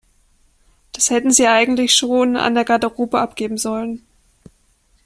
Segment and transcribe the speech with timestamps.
[0.93, 4.01] Das hätten Sie eigentlich schon an der Garderobe abgeben sollen.